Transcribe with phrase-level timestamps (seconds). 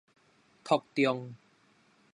[0.63, 1.35] 拓張